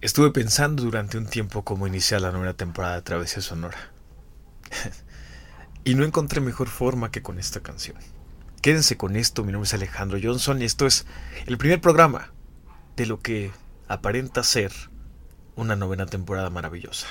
[0.00, 3.90] Estuve pensando durante un tiempo cómo iniciar la nueva temporada de Travesía Sonora.
[5.84, 7.96] y no encontré mejor forma que con esta canción.
[8.62, 11.04] Quédense con esto, mi nombre es Alejandro Johnson y esto es
[11.46, 12.32] el primer programa
[12.94, 13.50] de lo que
[13.88, 14.70] aparenta ser
[15.56, 17.08] una novena temporada maravillosa.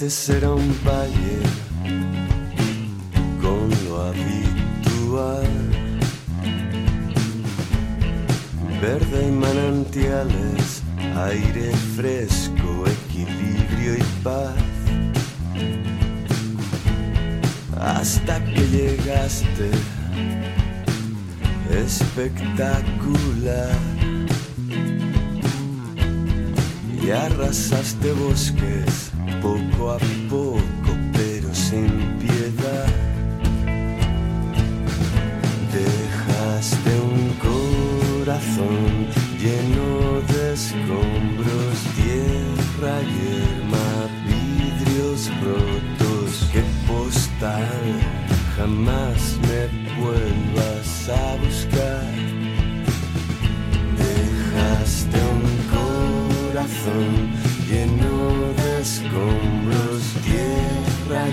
[0.00, 1.40] Antes era un valle
[3.42, 5.48] con lo habitual,
[8.80, 10.84] verde y manantiales,
[11.16, 14.54] aire fresco, equilibrio y paz.
[17.76, 19.70] Hasta que llegaste,
[21.72, 23.76] espectacular.
[27.02, 29.07] Y arrasaste bosques
[29.40, 30.58] poco a poco,
[31.12, 32.86] pero sin piedad.
[35.72, 39.06] Dejaste un corazón
[39.38, 43.88] lleno de escombros, tierra, yerma,
[44.26, 46.48] vidrios rotos.
[46.52, 47.84] Que postal
[48.56, 49.62] jamás me
[50.00, 52.12] vuelvas a buscar.
[53.98, 55.44] Dejaste un
[55.76, 57.12] corazón
[57.68, 57.97] lleno
[58.88, 61.28] escombros, tierra,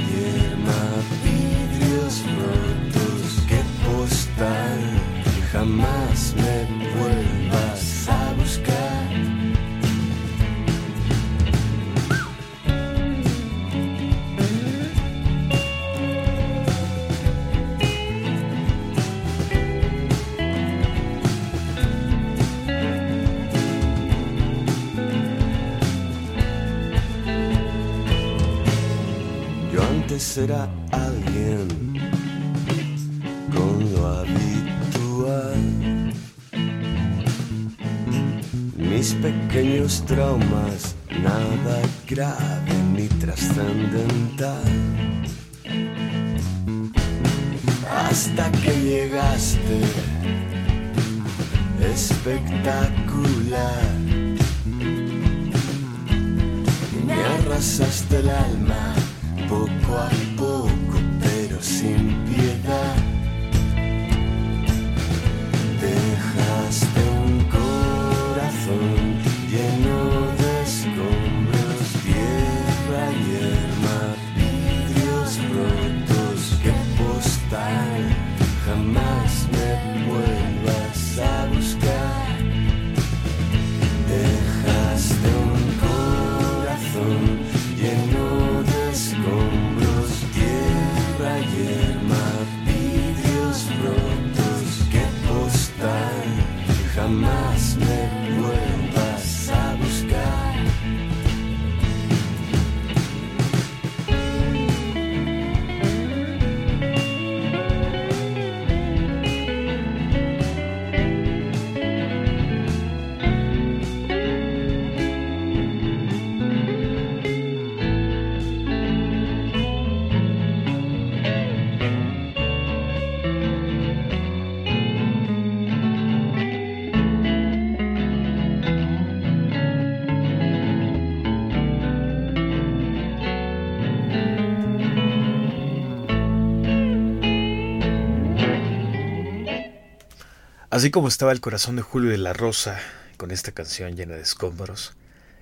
[140.76, 142.78] Así como estaba el corazón de Julio de la Rosa
[143.16, 144.92] con esta canción llena de escombros,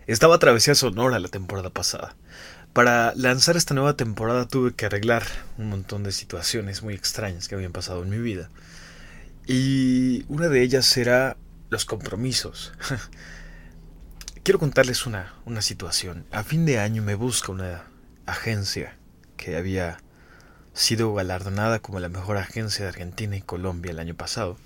[0.05, 2.15] estaba Travesía Sonora la temporada pasada.
[2.71, 5.23] Para lanzar esta nueva temporada tuve que arreglar
[5.57, 8.51] un montón de situaciones muy extrañas que habían pasado en mi vida.
[9.47, 11.35] Y una de ellas era
[11.71, 12.71] los compromisos.
[14.43, 16.27] Quiero contarles una, una situación.
[16.29, 17.85] A fin de año me busca una
[18.27, 18.97] agencia
[19.35, 19.97] que había
[20.73, 24.59] sido galardonada como la mejor agencia de Argentina y Colombia el año pasado.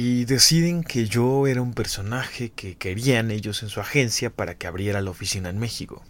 [0.00, 4.68] Y deciden que yo era un personaje que querían ellos en su agencia para que
[4.68, 6.04] abriera la oficina en México.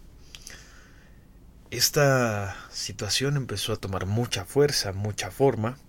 [1.71, 5.79] Esta situación empezó a tomar mucha fuerza, mucha forma.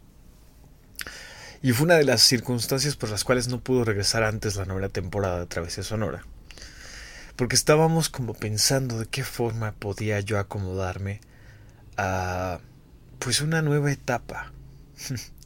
[1.60, 4.88] Y fue una de las circunstancias por las cuales no pudo regresar antes la novena
[4.88, 6.24] temporada de Travesía Sonora.
[7.36, 11.20] porque estábamos como pensando de qué forma podía yo acomodarme
[11.98, 12.60] a
[13.18, 14.52] pues una nueva etapa.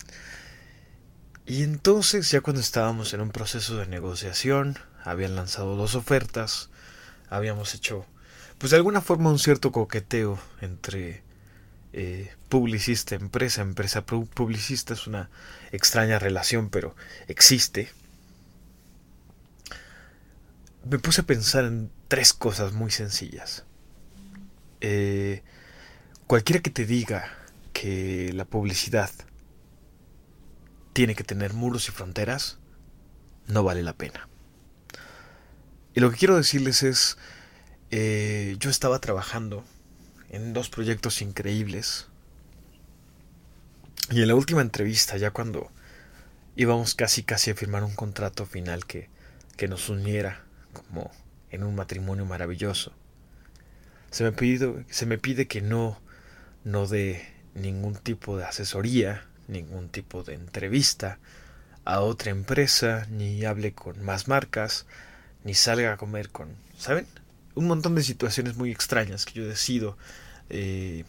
[1.46, 6.70] y entonces ya cuando estábamos en un proceso de negociación, habían lanzado dos ofertas,
[7.28, 8.06] habíamos hecho
[8.58, 11.22] pues de alguna forma un cierto coqueteo entre
[11.92, 15.30] eh, publicista, empresa, empresa publicista es una
[15.70, 16.96] extraña relación, pero
[17.28, 17.90] existe.
[20.88, 23.64] Me puse a pensar en tres cosas muy sencillas.
[24.80, 25.42] Eh,
[26.26, 27.30] cualquiera que te diga
[27.72, 29.10] que la publicidad
[30.94, 32.58] tiene que tener muros y fronteras,
[33.46, 34.28] no vale la pena.
[35.92, 37.18] Y lo que quiero decirles es,
[37.90, 39.64] eh, yo estaba trabajando
[40.30, 42.06] en dos proyectos increíbles.
[44.10, 45.70] Y en la última entrevista, ya cuando
[46.56, 49.10] íbamos casi casi a firmar un contrato final que,
[49.56, 51.10] que nos uniera como
[51.50, 52.92] en un matrimonio maravilloso,
[54.10, 56.00] se me, pide, se me pide que no,
[56.62, 61.18] no dé ningún tipo de asesoría, ningún tipo de entrevista
[61.84, 64.86] a otra empresa, ni hable con más marcas,
[65.44, 67.06] ni salga a comer con, ¿saben?
[67.54, 69.96] Un montón de situaciones muy extrañas que yo decido,
[70.50, 71.04] eh,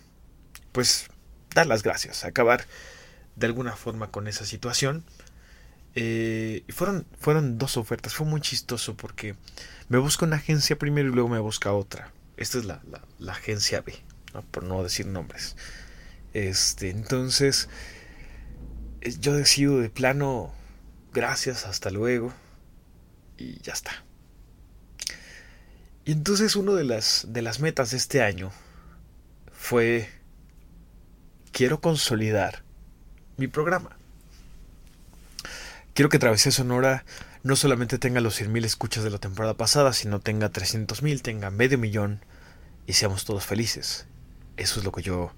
[0.72, 1.08] pues,
[1.54, 2.66] dar las gracias, acabar
[3.36, 5.04] de alguna forma con esa situación.
[5.96, 9.36] Eh, fueron, fueron dos ofertas, fue muy chistoso porque
[9.88, 12.12] me busca una agencia primero y luego me busca otra.
[12.38, 12.82] Esta es la,
[13.18, 13.96] la, agencia B,
[14.52, 15.56] por no decir nombres.
[16.34, 17.70] Este, entonces,
[19.20, 20.52] yo decido de plano,
[21.14, 22.34] gracias, hasta luego,
[23.38, 24.04] y ya está.
[26.06, 28.52] Y entonces una de las, de las metas de este año
[29.52, 30.10] fue,
[31.52, 32.64] quiero consolidar
[33.38, 33.98] mi programa.
[35.94, 37.06] Quiero que Travesía Sonora
[37.44, 41.78] no solamente tenga los 100.000 escuchas de la temporada pasada, sino tenga 300.000, tenga medio
[41.78, 42.20] millón
[42.86, 44.06] y seamos todos felices.
[44.58, 45.32] Eso es lo que yo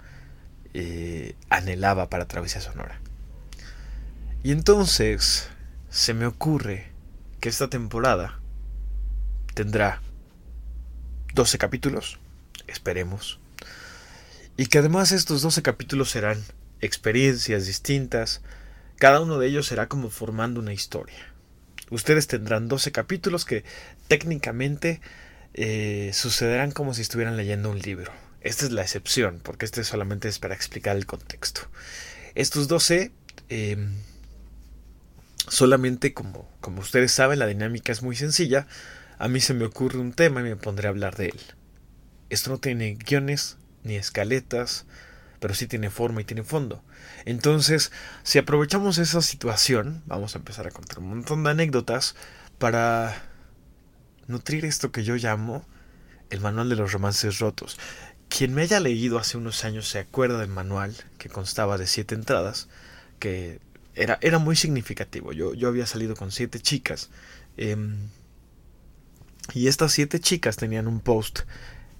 [0.73, 2.99] eh, anhelaba para Travesía Sonora.
[4.47, 5.49] Y entonces
[5.89, 6.87] se me ocurre
[7.41, 8.39] que esta temporada
[9.53, 10.01] tendrá
[11.33, 12.17] 12 capítulos,
[12.65, 13.41] esperemos.
[14.55, 16.41] Y que además estos 12 capítulos serán
[16.79, 18.41] experiencias distintas,
[18.95, 21.33] cada uno de ellos será como formando una historia.
[21.89, 23.65] Ustedes tendrán 12 capítulos que
[24.07, 25.01] técnicamente
[25.55, 28.13] eh, sucederán como si estuvieran leyendo un libro.
[28.39, 31.67] Esta es la excepción, porque este solamente es para explicar el contexto.
[32.33, 33.11] Estos 12,
[33.49, 33.91] em,
[35.47, 38.67] solamente como, como ustedes saben, la dinámica es muy sencilla
[39.19, 41.39] a mí se me ocurre un tema y me pondré a hablar de él.
[42.29, 44.85] Esto no tiene guiones ni escaletas,
[45.39, 46.83] pero sí tiene forma y tiene fondo.
[47.25, 47.91] Entonces,
[48.23, 52.15] si aprovechamos esa situación, vamos a empezar a contar un montón de anécdotas
[52.59, 53.23] para
[54.27, 55.65] nutrir esto que yo llamo
[56.29, 57.79] el manual de los romances rotos.
[58.29, 62.13] Quien me haya leído hace unos años se acuerda del manual que constaba de siete
[62.13, 62.67] entradas,
[63.19, 63.61] que
[63.97, 65.33] era, era muy significativo.
[65.33, 67.09] Yo, yo había salido con siete chicas.
[67.57, 68.09] Em,
[69.53, 71.41] y estas siete chicas tenían un post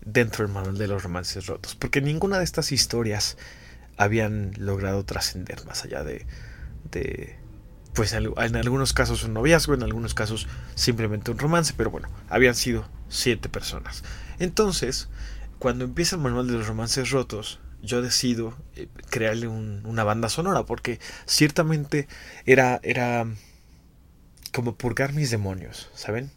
[0.06, 3.38] dentro del manual de los romances rotos, porque ninguna de estas historias
[3.98, 6.26] habían logrado trascender más allá de,
[6.92, 7.36] de
[7.94, 12.54] pues en algunos casos un noviazgo, en algunos casos simplemente un romance, pero bueno, habían
[12.54, 14.04] sido siete personas.
[14.40, 15.10] Entonces,
[15.58, 20.64] cuando empieza el manual de los romances rotos, yo decido eh, crearle una banda sonora,
[20.64, 22.08] porque ciertamente
[22.46, 23.26] era, era
[24.54, 26.32] como purgar mis demonios, ¿saben?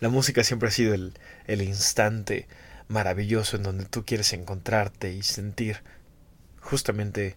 [0.00, 1.14] La música siempre ha sido el,
[1.46, 2.48] el instante
[2.88, 5.82] maravilloso en donde tú quieres encontrarte y sentir.
[6.60, 7.36] Justamente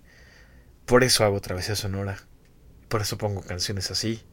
[0.86, 2.18] por eso hago travesía sonora.
[2.88, 4.24] Por eso pongo canciones así.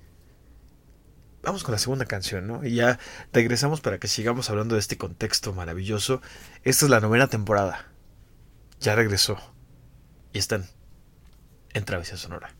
[1.42, 2.64] Vamos con la segunda canción, ¿no?
[2.64, 2.98] Y ya
[3.32, 6.22] regresamos para que sigamos hablando de este contexto maravilloso.
[6.62, 7.93] Esta es la novena temporada.
[8.84, 9.38] Ya regresó.
[10.34, 10.66] Y están
[11.72, 12.54] en Travesía Sonora.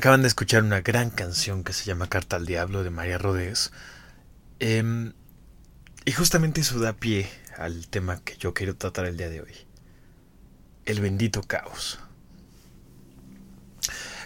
[0.00, 3.70] Acaban de escuchar una gran canción que se llama Carta al Diablo de María Rodés.
[4.58, 5.12] Em,
[6.06, 7.28] y justamente eso da pie
[7.58, 9.52] al tema que yo quiero tratar el día de hoy.
[10.86, 11.98] El bendito caos.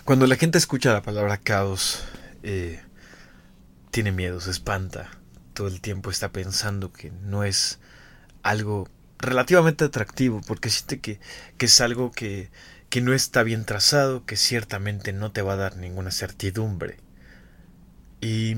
[0.04, 2.04] Cuando la gente escucha la palabra caos,
[2.45, 2.81] eh,
[3.90, 5.11] tiene miedo, se espanta.
[5.54, 7.81] Todo el tiempo está pensando que no es
[8.45, 8.88] algo
[9.19, 11.19] relativamente atractivo, porque siente que,
[11.59, 12.52] que es algo que,
[12.94, 16.98] que no está bien trazado, que ciertamente no te va a dar ninguna certidumbre.
[18.20, 18.54] Y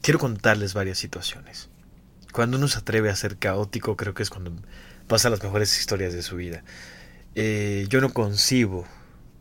[0.00, 1.68] quiero contarles varias situaciones.
[2.32, 4.54] Cuando uno se atreve a ser caótico, creo que es cuando
[5.06, 6.64] pasa las mejores historias de su vida.
[7.34, 8.88] Eh, yo no concibo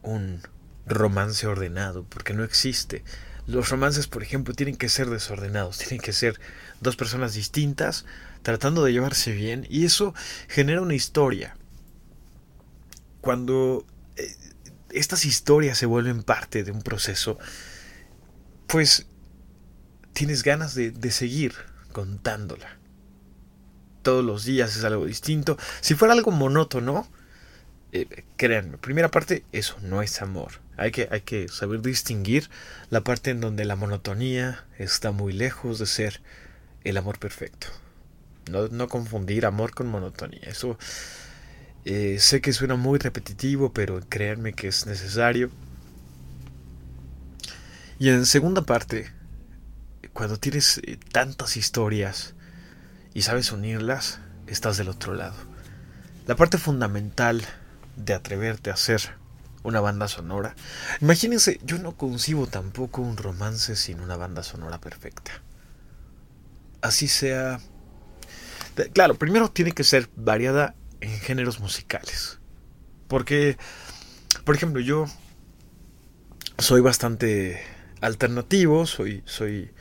[0.01, 0.41] un
[0.86, 3.05] romance ordenado, porque no existe.
[3.48, 6.38] Los romances, por ejemplo, tienen que ser desordenados, tienen que ser
[6.81, 8.03] dos personas distintas,
[8.41, 10.13] tratando de llevarse bien, y eso
[10.50, 11.55] genera una historia
[13.22, 13.86] cuando
[14.16, 14.36] eh,
[14.92, 17.38] estas historias se vuelven parte de un proceso,
[18.68, 19.08] pues
[20.14, 21.54] tienes ganas de, seguir
[21.92, 22.78] contándola.
[24.02, 25.58] Todos los días es algo distinto.
[25.82, 27.08] Si fuera algo monótono,
[27.92, 30.62] eh, créanme, primera parte, eso no es amor.
[30.78, 32.50] Hay que, hay que saber distinguir
[32.90, 36.22] la parte en donde la monotonía está muy lejos de ser
[36.84, 37.68] el amor perfecto.
[38.50, 40.42] No, no confundir amor con monotonía.
[40.44, 40.78] Eso
[41.86, 45.50] eh, sé que suena muy repetitivo, pero créanme que es necesario.
[47.98, 49.12] Y en segunda parte,
[50.13, 52.33] cuando tienes eh, tantas historias
[53.13, 55.36] y sabes unirlas, estás del otro lado.
[56.27, 57.43] La parte fundamental
[57.95, 59.01] de atreverte a hacer
[59.63, 60.55] una banda sonora.
[61.01, 65.31] Imagínense, yo no concibo tampoco un romance sin una banda sonora perfecta.
[66.81, 67.59] Así sea...
[68.93, 72.39] Claro, primero tiene que ser variada en géneros musicales.
[73.08, 73.58] Porque,
[74.44, 75.06] por ejemplo, yo
[76.58, 77.62] soy bastante
[78.01, 79.72] alternativo, soy, soy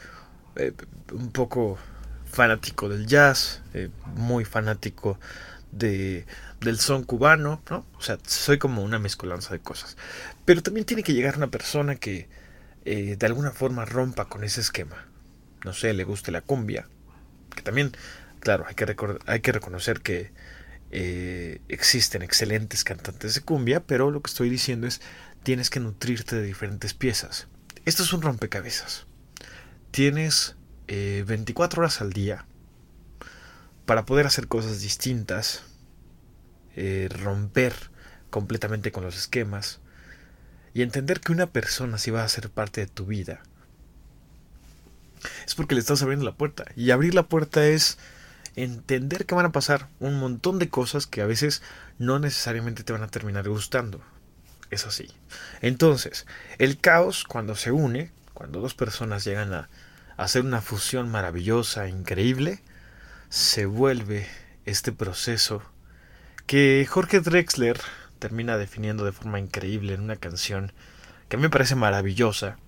[0.56, 0.72] eh,
[1.12, 1.78] un poco
[2.25, 5.18] fanático del jazz, eh, muy fanático
[5.72, 6.26] de,
[6.60, 7.87] del son cubano, ¿no?
[7.96, 9.96] O sea, soy como una mezcolanza de cosas.
[10.44, 12.28] Pero también tiene que llegar una persona que
[12.84, 15.06] eh, de alguna forma rompa con ese esquema.
[15.64, 16.88] No sé, le guste la cumbia.
[17.54, 17.92] Que también,
[18.40, 18.96] claro, hay que,
[19.26, 20.32] hay que reconocer que
[20.90, 25.00] eh, existen excelentes cantantes de cumbia, pero lo que estoy diciendo es
[25.42, 27.49] tienes que nutrirte de diferentes piezas.
[27.85, 29.07] Esto es un rompecabezas.
[29.90, 32.47] Tienes 24 eh, horas al día
[33.87, 35.62] para poder hacer cosas distintas,
[36.76, 37.75] eh, romper
[38.30, 39.80] completamente con los esquemas
[40.75, 43.42] y entender que una persona si va a ser parte de tu vida
[45.47, 46.64] es porque le estás abriendo la puerta.
[46.76, 47.99] Y abrir la puerta es
[48.64, 51.62] entender que van a pasar un montón de cosas que a veces
[51.98, 54.00] no necesariamente te van a terminar gustando.
[54.70, 55.08] Es así.
[55.62, 56.26] Entonces,
[56.58, 59.68] el caos cuando se une, cuando dos personas llegan a,
[60.16, 62.60] hacer una fusión maravillosa, increíble,
[63.30, 64.26] se vuelve
[64.64, 65.62] este proceso
[66.46, 67.80] que Jorge Drexler
[68.18, 70.72] termina definiendo de forma increíble en una canción
[71.28, 72.58] que a mí me parece maravillosa,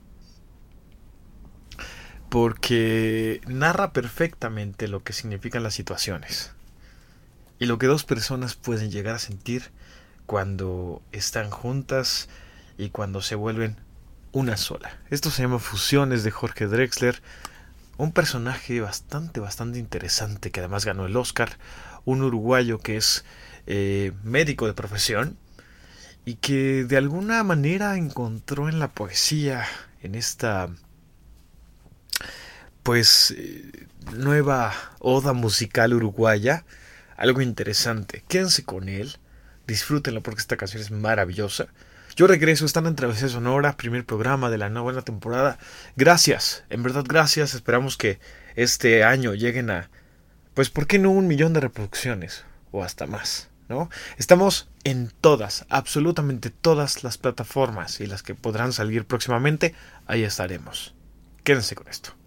[2.30, 6.52] porque narra perfectamente lo que significan las situaciones
[7.58, 9.70] y lo que dos personas pueden llegar a sentir
[10.26, 12.28] cuando están juntas
[12.78, 13.76] y cuando se vuelven
[14.32, 14.96] una sola.
[15.10, 17.20] Esto se llama Fusiones de Jorge Drexler,
[17.96, 21.58] un personaje bastante, bastante interesante que además ganó el Oscar,
[22.04, 23.24] un uruguayo que es
[23.66, 25.36] eh, médico de profesión
[26.24, 29.66] y que de alguna manera encontró en la poesía,
[30.00, 30.70] en esta
[32.90, 33.32] pues
[34.16, 36.64] nueva oda musical uruguaya,
[37.16, 38.24] algo interesante.
[38.26, 39.16] Quédense con él,
[39.68, 41.68] disfrútenlo porque esta canción es maravillosa.
[42.16, 45.56] Yo regreso, están en Travesía Sonora, primer programa de la nueva temporada.
[45.94, 47.54] Gracias, en verdad gracias.
[47.54, 48.18] Esperamos que
[48.56, 49.88] este año lleguen a,
[50.54, 52.44] pues, ¿por qué no un millón de reproducciones?
[52.72, 53.88] O hasta más, ¿no?
[54.18, 59.76] Estamos en todas, absolutamente todas las plataformas y las que podrán salir próximamente,
[60.08, 60.96] ahí estaremos.
[61.44, 62.19] Quédense con esto.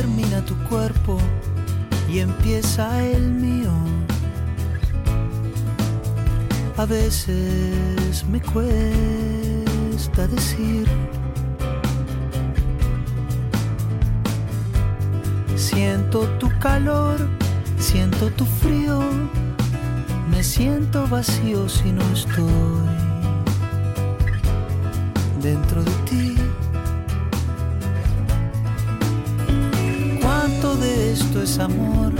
[0.00, 1.18] Termina tu cuerpo
[2.08, 3.72] y empieza el mío.
[6.76, 10.86] A veces me cuesta decir.
[15.56, 17.18] Siento tu calor
[17.80, 19.00] Siento tu frío,
[20.30, 22.46] me siento vacío si no estoy
[25.42, 26.49] dentro de ti.
[31.10, 32.12] Esto es amor?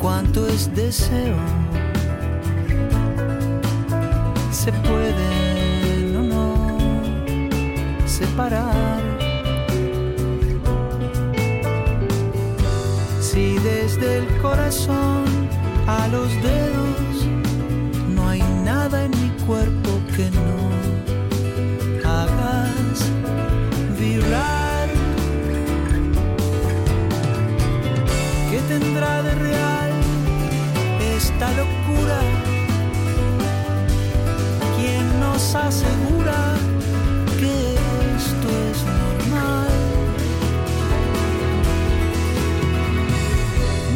[0.00, 1.36] ¿Cuánto es deseo?
[4.52, 6.78] Se pueden o no
[8.06, 9.00] separar.
[13.20, 15.24] Si desde el corazón
[15.86, 17.26] a los dedos
[18.14, 20.50] no hay nada en mi cuerpo que no
[22.08, 23.10] hagas
[23.98, 24.57] vibrar.
[28.68, 29.90] Tendrá de real
[31.16, 32.18] esta locura?
[34.76, 36.40] ¿Quién nos asegura
[37.40, 37.54] que
[38.16, 39.68] esto es normal?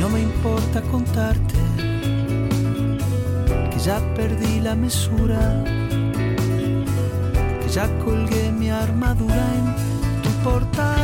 [0.00, 1.60] No me importa contarte
[3.70, 5.62] que ya perdí la mesura,
[7.60, 11.01] que ya colgué mi armadura en tu portal.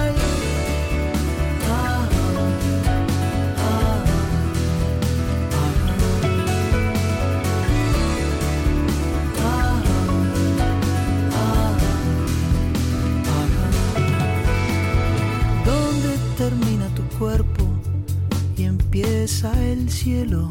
[19.28, 20.48] El cielo?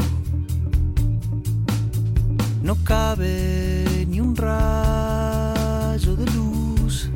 [2.61, 7.09] No cabe ni un rayo de luz.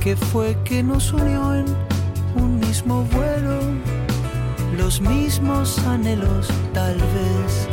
[0.00, 1.66] ¿Qué fue que nos unió en
[2.34, 3.60] un mismo vuelo?
[4.76, 7.68] Los mismos anhelos, tal vez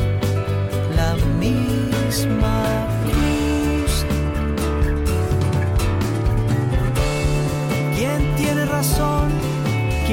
[0.95, 2.84] la misma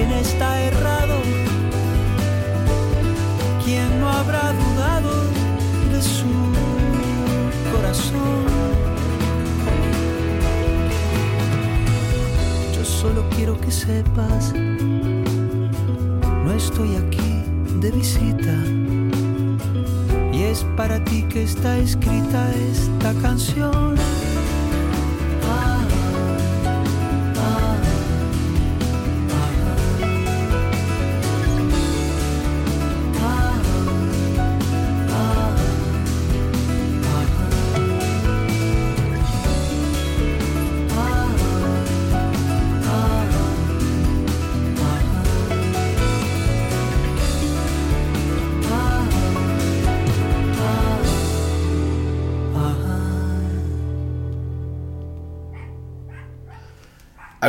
[0.05, 1.15] ¿Quién está errado?
[3.65, 5.13] ¿Quién no habrá dudado
[5.93, 6.27] de su
[7.71, 8.45] corazón?
[12.75, 14.53] Yo solo quiero que sepas,
[16.45, 17.45] no estoy aquí
[17.81, 18.57] de visita.
[20.33, 23.95] Y es para ti que está escrita esta canción.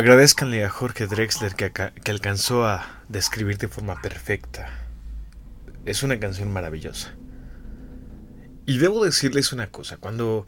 [0.04, 4.68] Agradezcanle a Jorge Drexler que, alcanzó a describir de forma perfecta.
[5.86, 7.14] Es una canción maravillosa.
[8.66, 10.46] Y debo decirles una cosa, cuando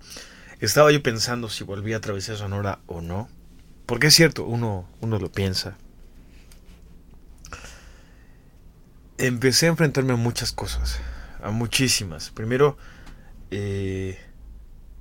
[0.61, 3.31] estaba yo pensando si volvía a Travesía Sonora o no,
[3.87, 5.79] porque es cierto, uno, uno lo piensa,
[9.17, 11.01] empecé a enfrentarme a muchas cosas,
[11.43, 12.29] a muchísimas.
[12.29, 12.77] Primero,
[13.51, 14.21] eh,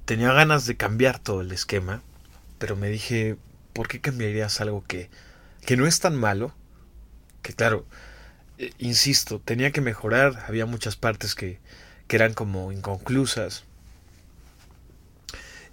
[0.06, 2.02] tenía ganas de cambiar todo el esquema,
[2.58, 3.38] pero me dije,
[3.76, 5.10] ¿por qué cambiarías algo que,
[5.66, 6.56] que no es tan malo?
[7.44, 7.86] Que claro,
[8.58, 11.60] eh, insisto, tenía que mejorar, había muchas partes que,
[12.08, 13.66] que eran como inconclusas.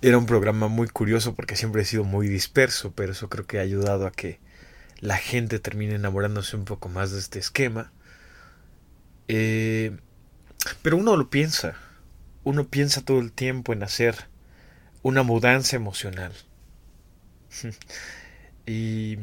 [0.03, 3.61] Era un programa muy curioso porque siempre he sido muy disperso, pero eso creo que
[3.61, 4.41] ha ayudado a que
[4.99, 7.93] la gente termine enamorándose un poco más de este esquema.
[9.29, 9.97] Eh,
[10.83, 11.77] pero uno lo piensa,
[12.43, 14.27] uno piensa todo el tiempo en hacer
[15.03, 16.33] una mudanza emocional.
[18.67, 19.19] y,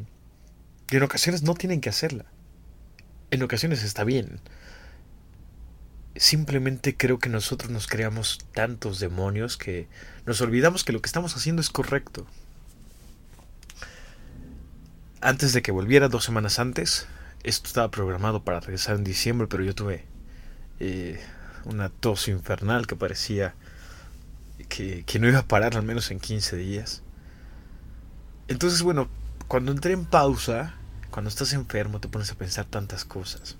[0.91, 2.25] en ocasiones no tienen que hacerla.
[3.31, 4.39] En ocasiones está bien.
[6.15, 9.87] Simplemente creo que nosotros nos creamos tantos demonios que
[10.25, 12.25] nos olvidamos que lo que estamos haciendo es correcto.
[15.21, 17.07] Antes de que volviera, dos semanas antes,
[17.43, 20.05] esto estaba programado para regresar en diciembre, pero yo tuve
[20.79, 21.19] eh,
[21.65, 23.53] una tos infernal que parecía
[24.69, 27.03] que, que no iba a parar al menos en 15 días.
[28.49, 29.07] Entonces, bueno,
[29.47, 30.73] cuando entré en pausa,
[31.11, 33.55] cuando estás enfermo, te pones a pensar tantas cosas.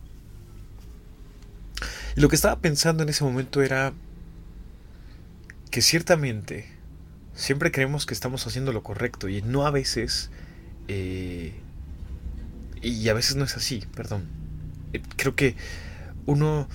[2.16, 3.94] Y lo que estaba pensando en ese momento era
[5.72, 6.68] que ciertamente
[7.36, 10.32] siempre creemos que estamos haciendo lo correcto y no a veces...
[10.88, 11.54] eh,
[12.82, 14.24] y a veces no es así, perdón.
[14.94, 15.56] Eh, Creo que
[16.26, 16.68] uno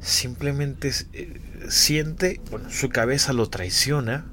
[0.00, 4.24] simplemente eh, siente, bueno, su cabeza lo traiciona,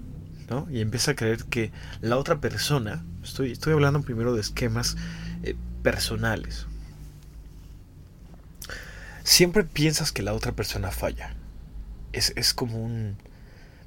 [0.70, 4.96] Y empieza a creer que la otra persona, estoy, estoy hablando primero de esquemas,
[5.44, 6.68] eh, personales.
[9.24, 11.36] Siempre piensas que la otra persona falla.
[12.14, 13.18] Es, es como un...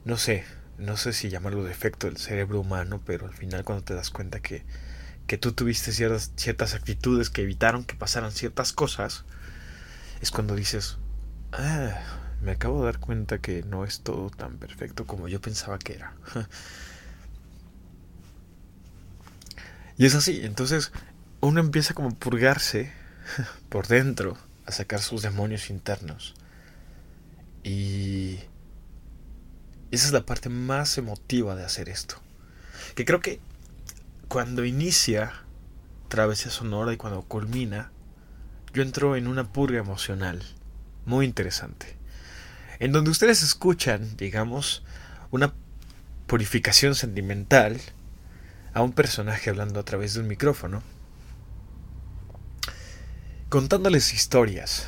[0.05, 0.45] No sé,
[0.79, 4.41] no sé si llamarlo defecto del cerebro humano, pero al final cuando te das cuenta
[4.41, 4.63] que,
[5.27, 9.25] que tú tuviste ciertas, ciertas actitudes que evitaron que pasaran ciertas cosas,
[10.21, 10.99] es cuando dices,
[11.53, 15.79] ah, me acabo de dar cuenta que no es todo tan perfecto como yo pensaba
[15.79, 16.15] que era.
[19.99, 20.93] y es así, entonces
[21.41, 22.93] uno empieza como a purgarse
[23.69, 26.35] por dentro, a sacar sus demonios internos.
[27.63, 28.39] Y
[29.91, 32.17] esa es la parte más emotiva de hacer esto.
[32.95, 33.41] Que creo que
[34.29, 35.33] cuando inicia
[36.09, 37.93] Travesía Sonora y cuando culmina,
[38.73, 40.43] yo entro en una purga emocional
[41.05, 42.00] muy interesante.
[42.81, 44.83] En donde ustedes escuchan, digamos,
[45.31, 45.53] una
[46.27, 47.79] purificación sentimental
[48.73, 50.83] a un personaje hablando a través de un micrófono,
[53.51, 54.87] contándoles historias,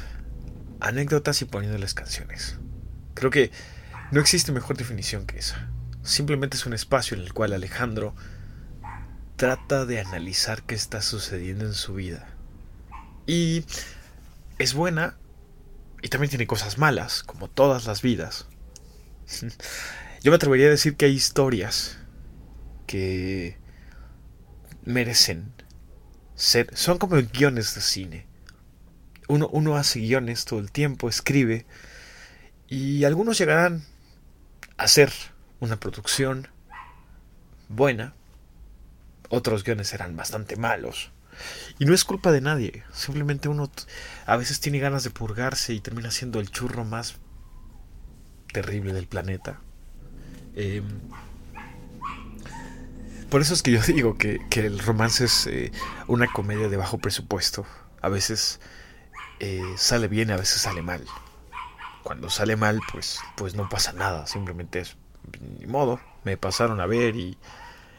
[0.81, 2.57] anécdotas y poniéndoles canciones.
[3.12, 3.50] Creo que
[4.11, 5.68] no existe mejor definición que esa.
[6.02, 8.14] Simplemente es un espacio en el cual Alejandro
[9.37, 12.26] trata de analizar qué está sucediendo en su vida.
[13.26, 13.66] Y
[14.59, 15.16] es buena
[16.03, 18.47] y también tiene cosas malas, como todas las vidas.
[20.23, 21.99] Yo me atrevería a decir que hay historias
[22.87, 23.57] que
[24.85, 25.53] merecen
[26.35, 26.77] ser...
[26.77, 28.27] Son como guiones de cine.
[29.29, 31.65] Uno, uno hace guiones todo el tiempo, escribe,
[32.69, 33.85] y algunos llegarán
[34.77, 35.12] hacer
[35.61, 36.49] una producción
[37.69, 38.15] buena,
[39.29, 41.12] otros guiones serán bastante malos.
[41.83, 43.68] Y no es culpa de nadie, simplemente uno
[44.27, 47.16] a veces tiene ganas de purgarse y termina siendo el churro más
[48.53, 49.59] terrible del planeta.
[50.55, 50.85] Em,
[53.29, 55.73] por eso es que yo digo que, el romance es eh,
[56.07, 57.66] una comedia de bajo presupuesto.
[58.01, 58.61] A veces
[59.40, 61.05] eh, sale bien, a veces sale mal
[62.05, 64.97] cuando sale mal, pues, pues no pasa nada, simplemente es
[65.59, 67.37] ni modo, me pasaron a ver y,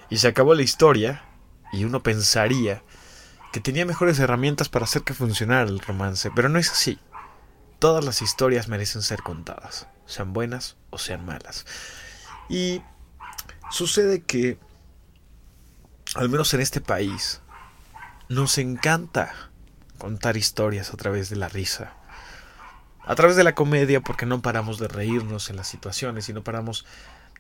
[0.10, 1.26] y se acabó la historia
[1.74, 2.82] y uno pensaría
[3.54, 7.00] que tenía mejores herramientas para hacer que funcionara el romance, pero no es así.
[7.80, 11.66] Todas las historias merecen ser contadas, sean buenas o sean malas.
[12.50, 12.82] Y
[13.72, 14.58] sucede que,
[16.16, 17.42] al menos en este país,
[18.28, 19.52] nos encanta
[20.00, 21.94] contar historias a través de la risa
[23.06, 26.44] a través de la comedia porque no paramos de reírnos en las situaciones y no
[26.44, 26.86] paramos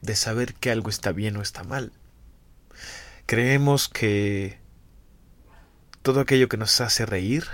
[0.02, 1.93] de saber que algo está bien o está mal.
[3.26, 4.60] Creemos que
[6.03, 7.47] todo aquello que nos hace reír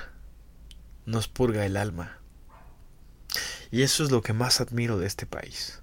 [1.06, 2.18] nos purga el alma.
[3.72, 5.82] Y eso es lo que más admiro de este país.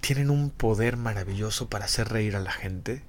[0.00, 3.04] Tienen un poder maravilloso para hacer reír a la gente.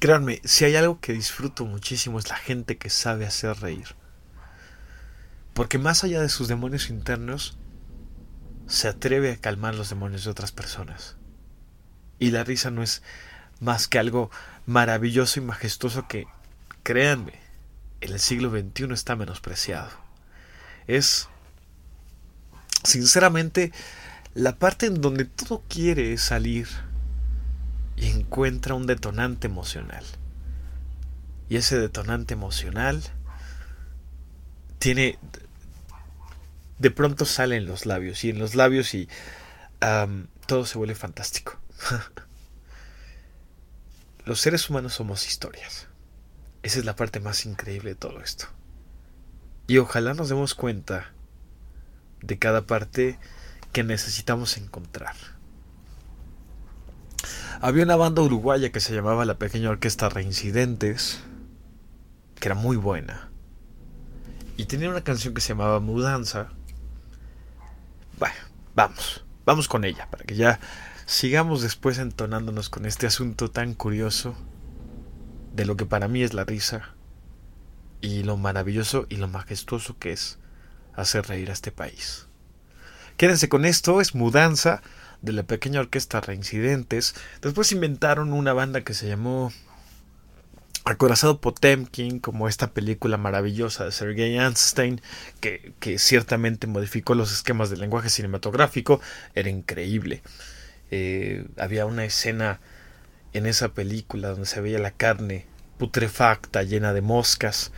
[0.00, 3.94] Créanme, si hay algo que disfruto muchísimo es la gente que sabe hacer reír.
[5.54, 7.56] Porque más allá de sus demonios internos,
[8.66, 11.16] se atreve a calmar los demonios de otras personas.
[12.18, 13.02] Y la risa no es
[13.60, 14.30] más que algo
[14.70, 16.28] maravilloso y majestuoso que,
[16.84, 17.34] créanme,
[18.00, 19.90] en el siglo XXI está menospreciado.
[20.86, 21.28] Es,
[22.84, 23.72] sinceramente,
[24.32, 26.68] la parte en donde todo quiere salir
[27.96, 30.04] y encuentra un detonante emocional.
[31.48, 33.02] Y ese detonante emocional
[34.78, 35.18] tiene
[36.78, 39.08] de pronto sale en los labios y en los labios y
[40.46, 41.58] todo se vuelve fantástico.
[44.30, 45.88] los seres humanos somos historias.
[46.62, 48.46] Esa es la parte más increíble de todo esto.
[49.66, 51.10] Y ojalá nos demos cuenta
[52.22, 53.18] de cada parte
[53.72, 55.16] que necesitamos encontrar.
[57.60, 61.18] Había una banda uruguaya que se llamaba la Pequeña Orquesta Reincidentes,
[62.38, 63.30] que era muy buena.
[64.56, 66.50] Y tenía una canción que se llamaba Mudanza,
[68.16, 68.36] bueno,
[68.76, 70.60] vamos, vamos con ella, para que ya
[71.10, 74.36] sigamos después entonándonos con este asunto tan curioso
[75.52, 76.94] de lo que para mí es la risa
[78.00, 80.38] y lo maravilloso y lo majestuoso que es
[80.94, 82.28] hacer reír a este país.
[83.16, 84.82] Quédense con esto, es Mudanza
[85.20, 87.16] de la pequeña orquesta Reincidentes.
[87.42, 89.52] Después inventaron una banda que se llamó
[90.84, 95.02] acorazado Potemkin, como esta película maravillosa de Sergei Einstein,
[95.40, 99.00] que, que, ciertamente modificó los esquemas del lenguaje cinematográfico,
[99.34, 100.22] era increíble.
[100.90, 102.60] Eh, había una escena
[103.32, 105.46] en esa película donde se veía la carne
[105.78, 107.72] putrefacta, llena de moscas.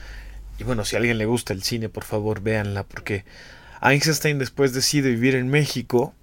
[0.58, 3.24] Y bueno, si a alguien le gusta el cine, por favor véanla, porque
[3.80, 6.14] Einstein después decide vivir en México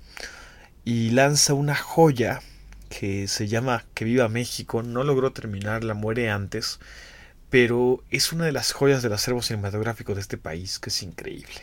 [0.85, 2.41] y lanza una joya
[2.89, 4.83] que se llama Que viva México.
[4.83, 6.79] No logró terminarla, muere antes,
[7.49, 11.61] pero es una de las joyas del acervo cinematográfico de este país, que es increíble.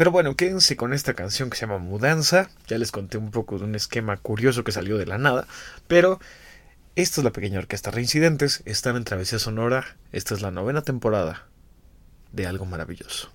[0.00, 2.48] Pero bueno, quédense con esta canción que se llama Mudanza.
[2.66, 5.46] Ya les conté un poco de un esquema curioso que salió de la nada,
[5.88, 6.18] pero
[6.96, 11.48] esta es la pequeña orquesta Reincidentes, están en Travesía Sonora, esta es la novena temporada
[12.32, 13.30] de Algo Maravilloso.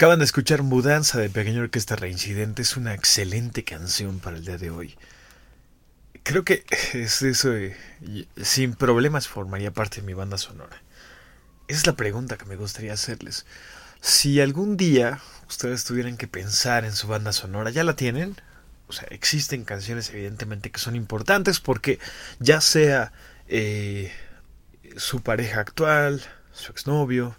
[0.00, 2.62] Acaban de escuchar Mudanza de Pequeño Orquesta Reincidente.
[2.62, 4.96] Es una excelente canción para el día de hoy.
[6.22, 7.52] Creo que es eso
[8.40, 10.80] sin problemas formaría parte de mi banda sonora.
[11.68, 13.44] Esa es la pregunta que me gustaría hacerles.
[14.00, 18.36] Si algún día ustedes tuvieran que pensar en su banda sonora, ¿ya la tienen?
[18.88, 21.98] O sea, existen canciones evidentemente que son importantes porque
[22.38, 23.12] ya sea
[23.48, 24.10] eh,
[24.96, 27.36] su pareja actual, su exnovio,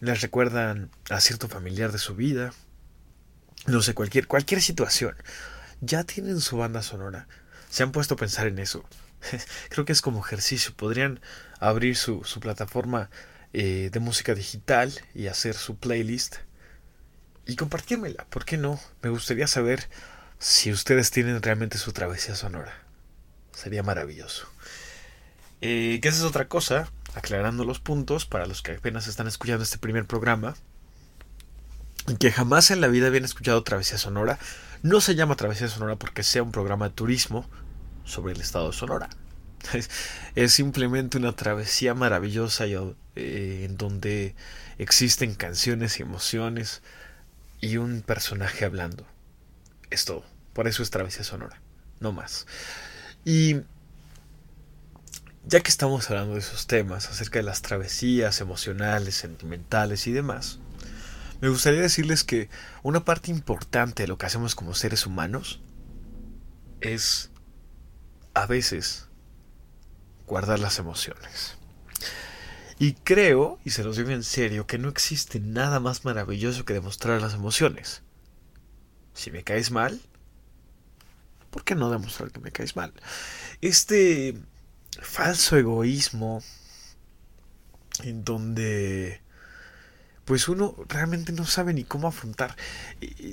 [0.00, 2.52] les recuerdan a cierto familiar de su vida,
[3.66, 5.16] no sé, cualquier, cualquier situación.
[5.80, 7.26] Ya tienen su banda sonora.
[7.70, 8.84] Se han puesto a pensar en eso.
[9.70, 10.72] Creo que es como ejercicio.
[10.74, 11.20] Podrían
[11.58, 13.10] abrir su, su plataforma
[13.52, 16.36] eh, de música digital y hacer su playlist
[17.46, 18.26] y compartírmela.
[18.26, 18.80] ¿Por qué no?
[19.02, 19.88] Me gustaría saber
[20.38, 22.74] si ustedes tienen realmente su travesía sonora.
[23.52, 24.48] Sería maravilloso.
[25.62, 29.78] Eh, que es otra cosa aclarando los puntos para los que apenas están escuchando este
[29.78, 30.54] primer programa,
[32.20, 34.38] que jamás en la vida habían escuchado Travesía Sonora.
[34.82, 37.48] No se llama Travesía Sonora porque sea un programa de turismo
[38.04, 39.08] sobre el estado de Sonora.
[40.36, 44.36] Es, simplemente una travesía maravillosa eh, en donde
[44.78, 46.82] existen canciones y emociones
[47.60, 49.06] y un personaje hablando.
[49.90, 50.24] Es todo.
[50.52, 51.60] Por eso es Travesía Sonora.
[51.98, 52.46] No más.
[53.24, 53.62] Y
[55.46, 60.58] ya que estamos hablando de esos temas, acerca de las travesías emocionales, sentimentales y demás,
[61.40, 62.48] me gustaría decirles que
[62.82, 65.60] una parte importante de lo que hacemos como seres humanos
[66.80, 67.30] es
[68.34, 69.06] a veces
[70.26, 71.56] guardar las emociones.
[72.78, 76.74] Y creo, y se los digo en serio, que no existe nada más maravilloso que
[76.74, 78.02] demostrar las emociones.
[79.14, 80.00] Si me caes mal,
[81.50, 82.92] ¿por qué no demostrar que me caes mal?
[83.60, 84.36] Este
[85.02, 86.42] falso egoísmo
[88.04, 89.20] en donde
[90.26, 92.56] pues uno realmente no sabe ni cómo afrontar.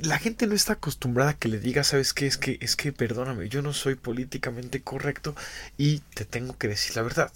[0.04, 2.28] La gente no está acostumbrada a que le diga, ¿sabes qué?
[2.28, 5.36] Es que, es que, perdóname, yo no soy políticamente correcto
[5.76, 7.32] y te tengo que decir la verdad.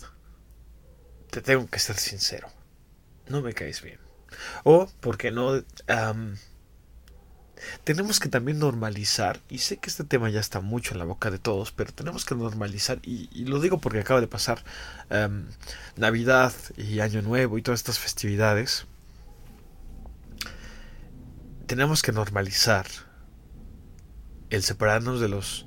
[1.32, 2.50] Te tengo que ser sincero.
[3.28, 4.00] No me caes bien.
[4.64, 5.64] O, porque no?
[7.84, 11.32] Tenemos que también normalizar, y sé que este tema ya está mucho en la boca
[11.32, 14.64] de todos, pero tenemos que normalizar, y, lo digo porque acaba de pasar
[15.10, 15.46] em,
[15.96, 18.86] Navidad y Año Nuevo y todas estas festividades,
[21.66, 22.86] tenemos que normalizar
[24.50, 25.66] el separarnos de los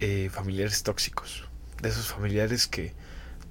[0.00, 1.48] eh, familiares tóxicos,
[1.80, 2.94] de esos familiares que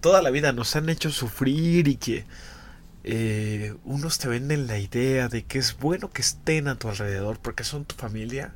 [0.02, 2.26] toda la vida nos han hecho sufrir y que
[3.04, 7.40] eh, unos te venden la idea de que es bueno que estén a tu alrededor
[7.40, 8.54] porque son tu familia.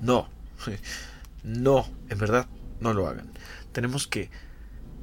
[0.00, 0.28] No,
[1.44, 2.46] no, en verdad,
[2.80, 3.30] no lo hagan.
[3.72, 4.30] Tenemos que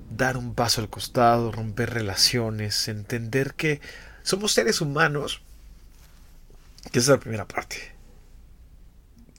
[0.09, 3.81] dar un paso al costado, romper relaciones, entender que
[4.23, 5.41] somos seres humanos,
[6.91, 7.77] que es la primera parte,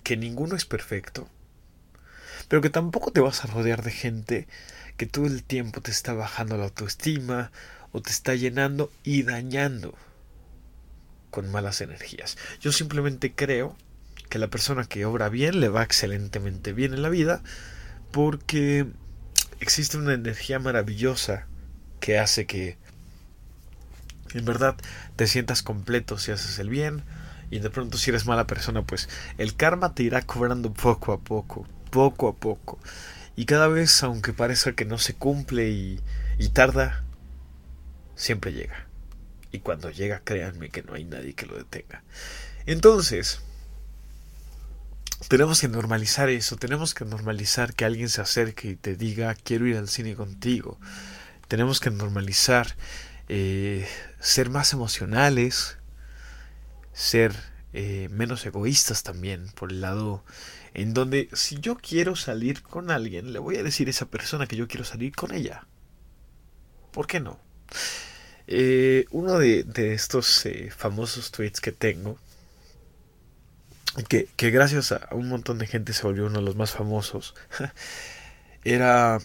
[0.02, 1.28] que ninguno es perfecto,
[2.48, 4.48] pero que tampoco te vas a rodear de gente
[4.96, 7.52] que todo el tiempo te está bajando la autoestima
[7.92, 9.94] o te está llenando y dañando
[11.30, 12.36] con malas energías.
[12.60, 13.76] Yo simplemente creo
[14.28, 17.42] que la persona que obra bien le va excelentemente bien en la vida
[18.12, 18.86] porque
[19.60, 21.46] existe una energía maravillosa
[22.00, 22.76] que hace que
[24.34, 24.76] en verdad
[25.16, 27.02] te sientas completo si haces el bien
[27.50, 29.08] y de pronto si eres mala persona pues
[29.38, 32.78] el karma te irá cobrando poco a poco, poco a poco
[33.36, 36.00] y cada vez aunque parezca que no se cumple y,
[36.38, 37.04] y tarda
[38.18, 38.86] siempre llega.
[39.50, 42.02] Y cuando llega, créanme que no hay nadie que lo detenga.
[42.66, 43.40] Entonces,
[45.28, 49.66] tenemos que normalizar eso, tenemos que normalizar que alguien se acerque y te diga, quiero
[49.66, 50.78] ir al cine contigo.
[51.48, 52.76] Tenemos que normalizar
[53.28, 53.88] eh,
[54.20, 55.78] ser más emocionales,
[56.92, 57.34] ser
[57.72, 60.24] eh, menos egoístas también, por el lado
[60.74, 64.46] en donde si yo quiero salir con alguien, le voy a decir a esa persona
[64.46, 65.66] que yo quiero salir con ella.
[66.92, 67.38] ¿Por qué no?
[68.50, 72.18] Eh, uno de, estos eh, famosos tweets que tengo,
[74.08, 77.34] que, gracias a un montón de gente se volvió uno de los más famosos,
[78.64, 79.18] era,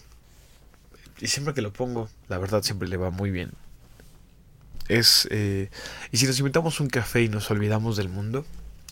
[1.22, 3.52] y siempre que lo pongo, la verdad siempre le va muy bien,
[4.88, 5.70] es, eh,
[6.12, 8.44] y si nos inventamos un café y nos olvidamos del mundo,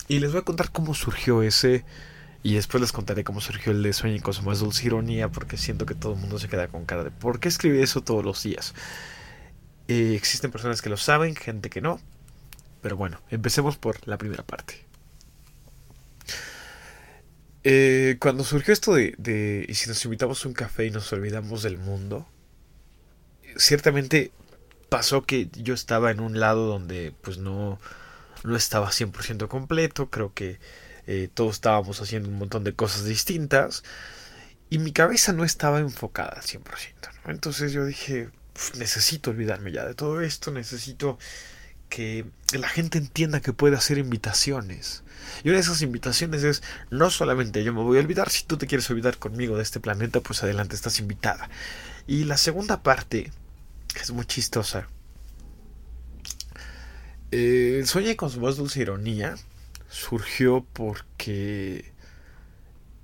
[0.09, 1.85] y les voy a contar cómo surgió ese,
[2.43, 5.59] y después les contaré cómo surgió el de Sueño con su más dulce ironía, porque
[5.59, 8.24] siento que todo el mundo se queda con cara de, ¿por qué escribí eso todos
[8.24, 8.72] los días?
[9.95, 12.01] Eh, existen personas que lo saben, gente que no.
[12.80, 14.86] Pero bueno, empecemos por la primera parte.
[17.62, 21.62] Eh, cuando surgió esto de, y si nos invitamos a un café y nos olvidamos
[21.62, 22.26] del mundo,
[23.57, 24.32] ciertamente
[24.88, 27.78] pasó que yo estaba en un lado donde pues no,
[28.45, 30.59] no estaba 100% completo, creo que
[31.07, 33.84] eh, todos estábamos haciendo un montón de cosas distintas
[34.70, 36.62] y mi cabeza no estaba enfocada al 100%.
[37.26, 38.30] Entonces yo dije,
[38.78, 41.18] necesito olvidarme ya de todo esto, necesito
[41.88, 42.24] que
[42.59, 45.03] la gente entienda que puede hacer invitaciones.
[45.44, 48.57] Y una de esas invitaciones es, no solamente yo me voy a olvidar, si tú
[48.57, 51.50] te quieres olvidar conmigo de este planeta, pues adelante, estás invitada.
[52.07, 53.30] Y la segunda parte,
[54.00, 54.88] es muy chistosa,
[57.34, 59.36] eh, Sueña con su voz dulce ironía
[59.88, 61.90] surgió porque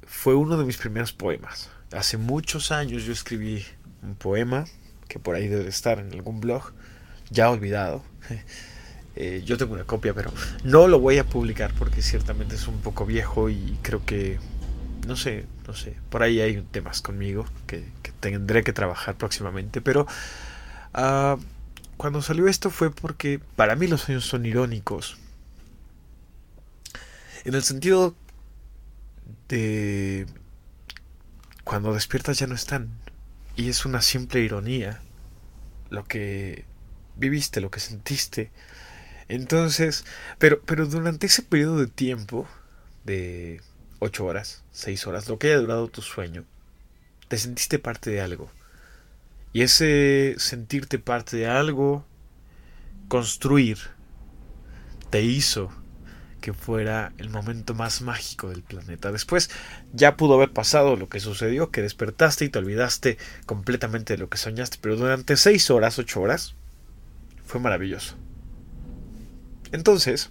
[0.07, 1.70] fue uno de mis primeros poemas.
[1.92, 3.64] Hace muchos años yo escribí
[4.03, 4.66] un poema
[5.09, 6.72] que por ahí debe estar en algún blog,
[7.30, 8.02] ya olvidado.
[9.20, 10.32] Eh, yo tengo una copia, pero
[10.62, 14.38] no lo voy a publicar porque ciertamente es un poco viejo y creo que,
[15.09, 17.84] no sé, no sé, por ahí hay temas conmigo que,
[18.20, 20.06] tendré que trabajar próximamente, pero
[20.94, 21.36] uh,
[21.96, 25.18] cuando salió esto fue porque para mí los sueños son irónicos.
[27.44, 28.14] En el sentido
[29.48, 30.26] de
[31.64, 32.88] cuando despiertas ya no están.
[33.59, 35.00] Y es una simple ironía
[35.90, 36.64] lo que
[37.16, 38.52] viviste, lo que sentiste.
[39.26, 40.04] Entonces,
[40.38, 42.46] pero, pero durante ese periodo de tiempo,
[43.02, 43.61] de
[43.98, 46.44] ocho horas, seis horas, lo que haya durado tu sueño,
[47.26, 48.48] te sentiste parte de algo.
[49.52, 52.06] Y ese sentirte parte de algo,
[53.09, 53.78] construir,
[55.11, 55.72] te hizo
[56.41, 59.12] que fuera el momento más mágico del planeta.
[59.12, 59.51] Después
[59.93, 64.28] ya pudo haber pasado lo que sucedió, que despertaste y te olvidaste completamente de lo
[64.28, 66.55] que soñaste, pero durante seis horas, ocho horas,
[67.45, 68.14] fue maravilloso.
[69.72, 70.30] Entonces,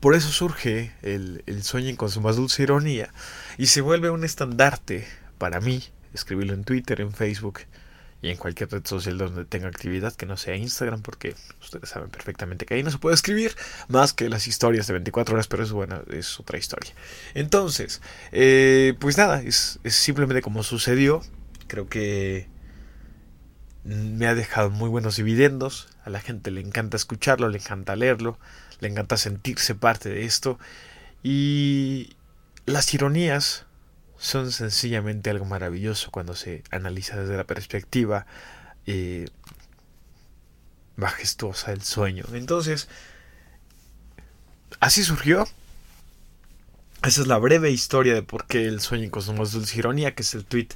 [0.00, 3.10] por eso surge el, el sueño con su más dulce ironía
[3.58, 5.06] y se vuelve un estandarte
[5.38, 7.60] para mí, escribirlo en Twitter, en Facebook
[8.24, 12.08] y en cualquier red social donde tenga actividad que no sea Instagram, porque ustedes saben
[12.08, 13.54] perfectamente que ahí no se puede escribir
[13.88, 16.94] más que las historias de 24 horas, pero es buena, es otra historia.
[17.34, 18.00] Entonces,
[18.32, 21.20] eh, pues nada, es, es simplemente como sucedió.
[21.66, 22.48] Creo que
[23.84, 25.88] me ha dejado muy buenos dividendos.
[26.02, 28.38] A la gente le encanta escucharlo, le encanta leerlo,
[28.80, 30.58] le encanta sentirse parte de esto.
[31.22, 32.16] Y
[32.64, 33.66] las ironías
[34.24, 38.24] son sencillamente algo maravilloso cuando se analiza desde la perspectiva
[38.86, 39.28] eh,
[40.96, 42.24] majestuosa del sueño.
[42.32, 42.88] Entonces,
[44.80, 45.46] así surgió.
[47.02, 50.22] Esa es la breve historia de por qué el sueño con más dulce ironía, que
[50.22, 50.68] es el tweet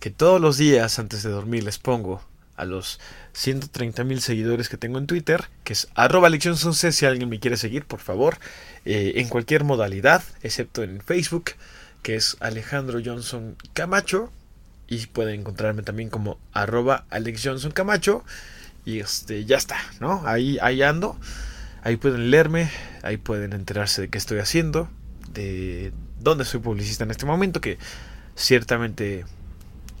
[0.00, 2.20] que todos los días antes de dormir les pongo
[2.56, 2.98] a los
[3.34, 7.84] 130 mil seguidores que tengo en Twitter, que es arroba si alguien me quiere seguir,
[7.84, 8.38] por favor,
[8.84, 11.52] eh, en cualquier modalidad, excepto en Facebook
[12.02, 14.32] que es Alejandro Johnson Camacho.
[14.86, 18.24] Y pueden encontrarme también como arroba Alex Johnson Camacho.
[18.84, 20.22] Y este, ya está, ¿no?
[20.26, 21.18] Ahí, ahí ando.
[21.82, 22.70] Ahí pueden leerme,
[23.02, 24.88] ahí pueden enterarse de qué estoy haciendo,
[25.32, 27.78] de dónde soy publicista en este momento, que
[28.34, 29.24] ciertamente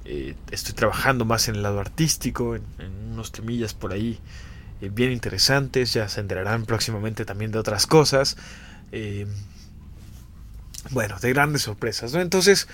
[0.04, 2.62] eh, estoy trabajando más en el lado artístico, en,
[3.12, 4.18] unos temillas por ahí
[4.80, 8.36] eh, bien interesantes, ya se enterarán próximamente también de otras cosas.
[8.90, 9.26] Eh,
[10.90, 12.20] bueno, de grandes sorpresas, ¿no?
[12.20, 12.68] Entonces,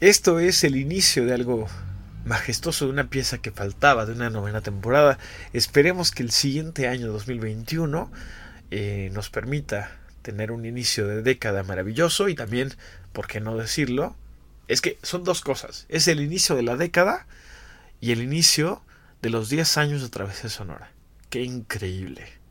[0.00, 1.68] esto es el inicio de algo
[2.24, 5.18] majestuoso, de una pieza que faltaba de una novena temporada.
[5.52, 8.10] Esperemos que el siguiente año 2021
[8.70, 12.72] eh, nos permita tener un inicio de década maravilloso y también,
[13.12, 14.16] ¿por qué no decirlo?
[14.68, 15.84] Es que son dos cosas.
[15.88, 17.26] Es el inicio de la década
[18.00, 18.82] y el inicio
[19.20, 20.90] de los 10 años de Travesía Sonora.
[21.28, 22.43] ¡Qué increíble!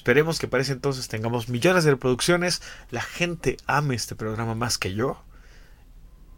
[0.00, 4.78] Esperemos que para ese entonces tengamos millones de reproducciones, la gente ame este programa más
[4.78, 5.22] que yo,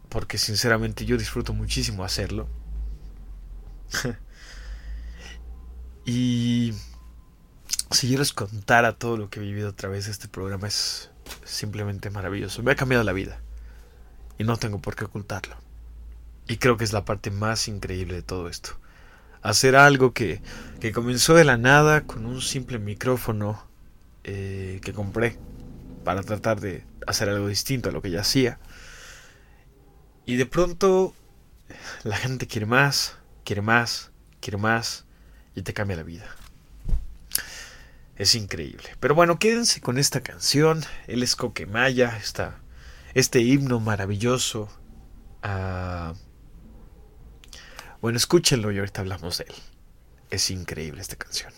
[0.09, 2.49] porque sinceramente yo disfruto muchísimo hacerlo.
[6.05, 6.73] y
[7.89, 11.09] si yo les contara todo lo que he vivido a través de este programa es
[11.45, 12.63] simplemente maravilloso.
[12.63, 13.39] Me ha cambiado la vida
[14.37, 15.55] y no tengo por qué ocultarlo.
[16.49, 18.77] Y creo que es la parte más increíble de todo esto
[19.43, 20.41] hacer algo que,
[20.79, 23.63] que comenzó de la nada con un simple micrófono
[24.23, 25.37] eh, que compré
[26.03, 28.57] para tratar de hacer algo distinto a lo que ya hacía.
[30.25, 31.13] Y de pronto
[32.03, 35.05] la gente quiere más, quiere más, quiere más
[35.55, 36.25] y te cambia la vida.
[38.15, 38.95] Es increíble.
[38.99, 40.83] Pero bueno, quédense con esta canción.
[41.07, 42.59] Él es Coquemaya, está
[43.13, 44.69] este himno maravilloso
[45.41, 46.13] a
[48.03, 49.55] bueno, escúchenlo y ahorita hablamos de él.
[50.29, 51.53] Es increíble esta canción.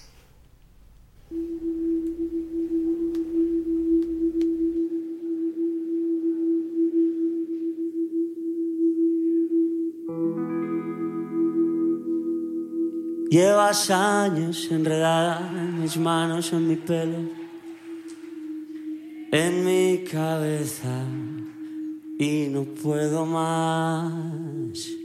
[13.31, 17.27] Llevas años enredada en mis manos, en mi pelo,
[19.31, 21.05] en mi cabeza
[22.19, 25.04] y no puedo más.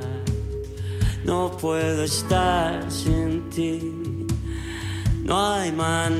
[1.31, 4.27] No puedo estar sin ti.
[5.23, 6.11] No hay manera.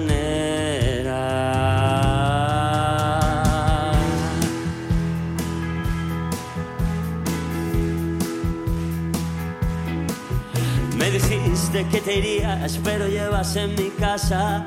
[10.98, 14.66] Me dijiste que te irías, pero llevas en mi casa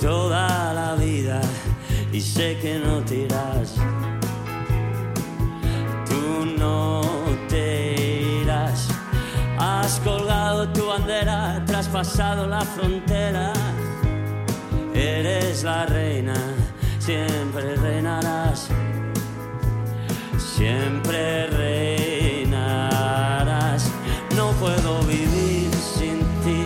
[0.00, 1.40] toda la vida
[2.12, 3.74] y sé que no te irás.
[6.08, 7.11] Tú no
[10.04, 13.52] colgado tu bandera, traspasado la frontera.
[14.94, 16.34] Eres la reina,
[16.98, 18.68] siempre reinarás.
[20.38, 22.82] Siempre reinarás.
[24.36, 26.64] No puedo vivir sin ti.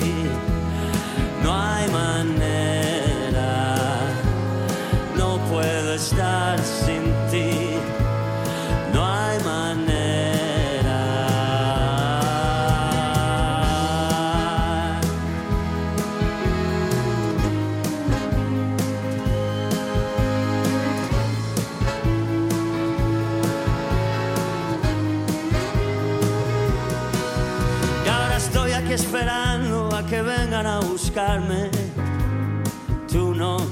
[1.43, 3.75] No hay manera.
[5.17, 6.96] No puedo estar sin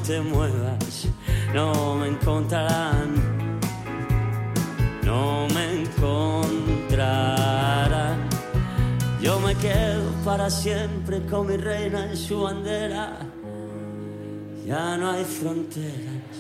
[0.07, 1.09] te muevas,
[1.55, 3.15] no me encontrarán.
[5.03, 6.69] No me encontrarán.
[9.23, 13.17] Yo me quedo para siempre con mi reina en su bandera.
[14.67, 16.37] Ya no hay fronteras,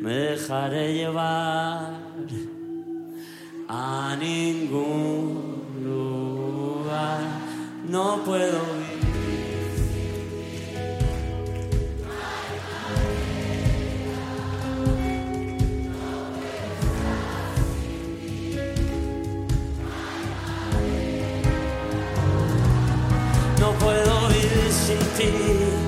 [0.00, 1.98] me dejaré llevar
[3.68, 7.20] a ningún lugar.
[7.88, 8.81] No puedo
[25.18, 25.81] vivir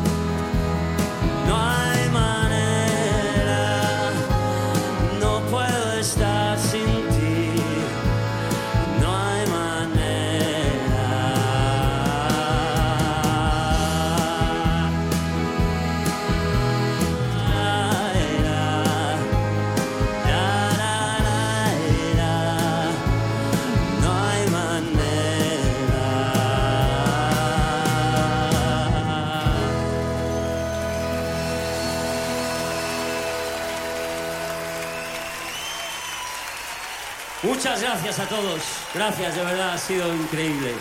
[37.42, 38.62] Muchas gracias a todos.
[38.94, 40.72] Gracias, de verdad, ha sido increíble.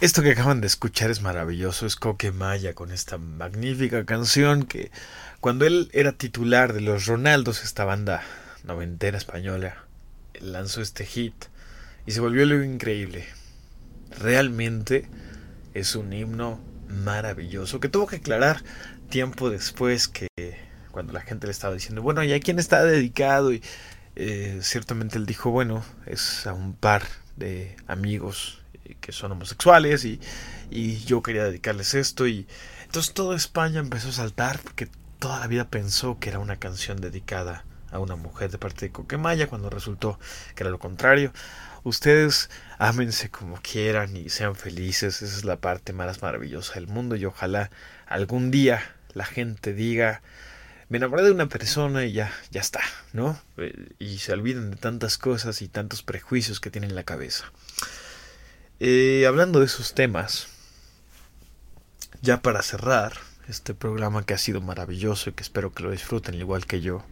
[0.00, 4.90] Esto que acaban de escuchar es maravilloso, es Coque Maya con esta magnífica canción que
[5.40, 8.22] cuando él era titular de los Ronaldos, esta banda
[8.64, 9.84] noventera española,
[10.40, 11.34] lanzó este hit
[12.04, 13.26] y se volvió algo increíble.
[14.18, 15.08] Realmente
[15.72, 18.62] es un himno maravilloso que tuvo que aclarar
[19.08, 20.28] tiempo después que
[20.90, 23.52] cuando la gente le estaba diciendo, bueno, ¿y a quién está dedicado?
[23.52, 23.62] Y
[24.16, 27.02] eh, ciertamente él dijo, bueno, es a un par
[27.36, 30.20] de amigos eh, que son homosexuales y,
[30.70, 32.46] y yo quería dedicarles esto y
[32.84, 34.88] entonces toda España empezó a saltar porque
[35.18, 38.92] toda la vida pensó que era una canción dedicada a una mujer de parte de
[38.92, 40.18] Coquemaya cuando resultó
[40.54, 41.32] que era lo contrario.
[41.84, 47.16] Ustedes ámense como quieran y sean felices, esa es la parte más maravillosa del mundo
[47.16, 47.70] y ojalá
[48.06, 48.82] algún día
[49.14, 50.22] la gente diga
[50.88, 52.80] me enamoré de una persona y ya, ya está,
[53.12, 53.40] ¿no?
[53.56, 57.52] Eh, Y se olviden de tantas cosas y tantos prejuicios que tienen en la cabeza.
[58.78, 60.48] Eh, hablando de esos temas,
[62.22, 63.14] ya para cerrar
[63.48, 67.04] este programa que ha sido maravilloso y que espero que lo disfruten igual que yo,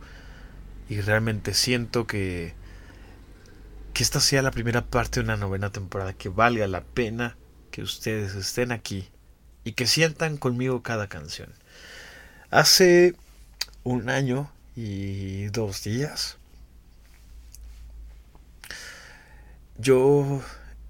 [0.89, 2.55] y realmente siento que
[3.95, 7.37] que esta sea la primera parte de una novena temporada que valga la pena
[7.71, 9.09] que ustedes estén aquí
[9.63, 11.53] y que sientan conmigo cada canción.
[12.51, 13.15] Hace
[13.85, 16.39] un año y dos días
[19.79, 20.41] yo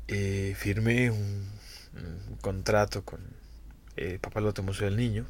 [0.09, 1.49] eh, firmé un
[2.40, 3.20] contrato con
[3.97, 5.26] eh, Papalote Museo del Niño.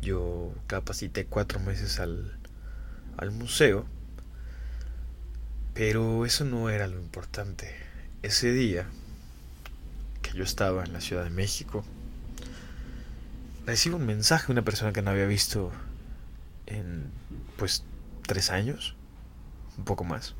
[0.00, 2.38] Yo capacité cuatro meses al,
[3.16, 3.86] al museo.
[5.74, 7.74] Pero eso no era lo importante.
[8.22, 8.86] Ese día
[10.22, 11.84] que yo estaba en la Ciudad de México,
[13.66, 15.72] recibo un mensaje de una persona que no había visto
[16.66, 17.10] en
[17.56, 17.84] pues
[18.26, 18.96] tres años,
[19.78, 20.34] un poco más,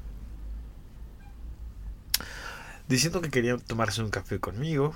[2.89, 4.95] diciendo que quería tomarse un café conmigo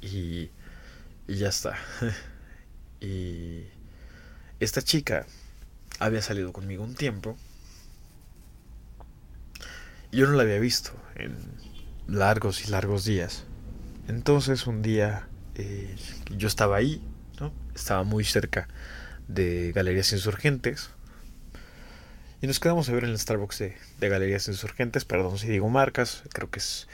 [0.00, 0.50] y,
[1.26, 1.76] y ya está.
[3.00, 3.64] y
[4.60, 5.26] esta chica
[5.98, 7.36] había salido conmigo un tiempo
[10.10, 11.36] y yo no la había visto en
[12.06, 13.44] largos y largos días.
[14.08, 15.96] Entonces un día eh,
[16.36, 17.02] yo estaba ahí,
[17.40, 17.52] ¿no?
[17.74, 18.68] estaba muy cerca
[19.28, 20.90] de Galerías Insurgentes.
[22.40, 26.22] Y nos quedamos a ver en el Starbucks de, Galerías Insurgentes, perdón si digo marcas,
[26.32, 26.88] creo que es...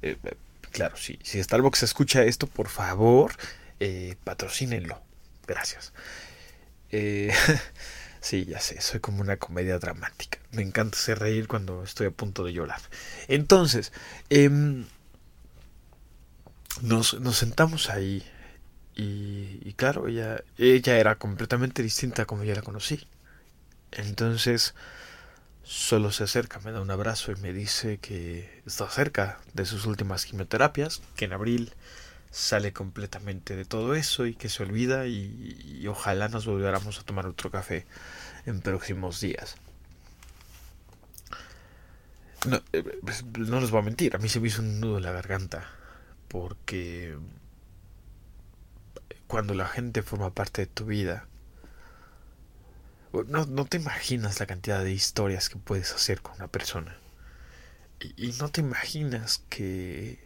[0.00, 0.34] Eh, eh,
[0.70, 3.32] claro, si, si Starbucks escucha esto, por favor,
[3.80, 5.00] eh, patrocínenlo.
[5.46, 5.92] Gracias.
[6.90, 7.34] Eh,
[8.20, 10.38] sí, ya sé, soy como una comedia dramática.
[10.52, 12.80] Me encanta hacer reír cuando estoy a punto de llorar.
[13.28, 13.92] Entonces,
[14.30, 14.86] em,
[16.82, 18.24] nos, nos sentamos ahí
[18.98, 23.06] y, y claro, ella, ella era completamente distinta como yo la conocí.
[23.92, 24.74] Entonces,
[25.64, 29.86] solo se acerca, me da un abrazo y me dice que está cerca de sus
[29.86, 31.72] últimas quimioterapias, que en abril
[32.30, 37.04] sale completamente de todo eso y que se olvida y, y ojalá nos volviéramos a
[37.04, 37.86] tomar otro café
[38.46, 39.56] en próximos días.
[42.46, 44.98] No, eh, pues, no les voy a mentir, a mí se me hizo un nudo
[44.98, 45.68] en la garganta
[46.28, 47.16] porque
[49.28, 51.28] cuando la gente forma parte de tu vida,
[53.12, 56.96] no, no te imaginas la cantidad de historias que puedes hacer con una persona.
[58.16, 60.18] Y, no te imaginas que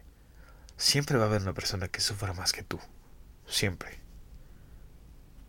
[0.77, 2.79] siempre va a haber una persona que sufra más que tú.
[3.47, 3.99] Siempre.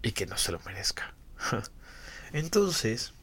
[0.01, 1.13] Y que no se lo merezca.
[2.33, 3.13] Entonces,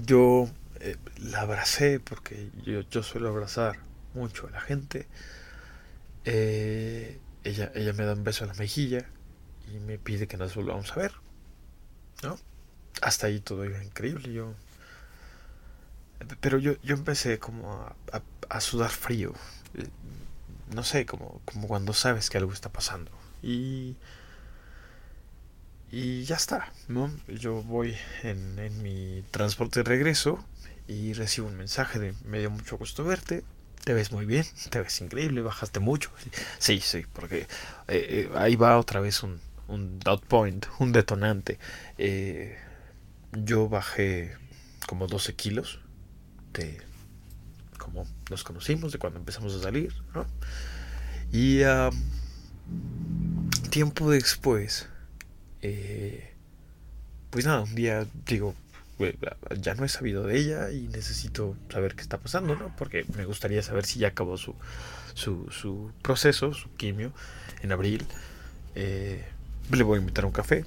[0.00, 0.48] yo
[0.80, 3.78] eh, la abracé porque yo, yo suelo abrazar
[4.14, 5.06] mucho a la gente.
[6.24, 9.06] Eh, ella, ella me da un beso en la mejilla
[9.72, 11.12] y me pide que nos volvamos a ver.
[12.22, 12.38] ¿No?
[13.02, 14.32] Hasta ahí todo iba increíble.
[14.32, 14.54] Yo.
[16.40, 17.94] Pero yo, yo empecé como
[18.48, 19.32] a, sudar frío.
[19.74, 19.88] Eh,
[20.74, 23.10] No sé, como, como cuando sabes que algo está pasando.
[23.42, 23.96] Y.
[25.92, 27.12] Y ya está, ¿no?
[27.28, 30.44] Yo voy en, en mi transporte de regreso
[30.88, 33.44] y recibo un mensaje de me dio mucho gusto verte,
[33.86, 36.10] te ves muy bien, te ves increíble, bajaste mucho.
[36.58, 37.46] Sí, sí, porque eh,
[37.88, 41.60] eh, ahí va otra vez un, un dot point, un detonante.
[41.96, 42.58] Eh,
[43.32, 44.36] yo bajé
[44.88, 45.78] como 12 kilos
[46.52, 46.80] de
[47.78, 50.26] como nos conocimos, de cuando empezamos a salir, ¿no?
[51.30, 51.60] Y
[53.70, 54.88] tiempo después,
[57.30, 58.56] pues nada, un día digo,
[59.60, 62.74] ya no he sabido de ella y necesito saber qué está pasando, ¿no?
[62.76, 64.54] Porque me gustaría saber si ya acabó su,
[65.14, 67.12] su, su proceso, su quimio,
[67.62, 68.06] en abril.
[68.74, 69.24] Eh,
[69.70, 70.64] le voy a invitar a un café